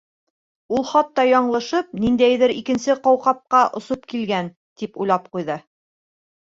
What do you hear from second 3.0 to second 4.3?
ҡауҡабҡа осоп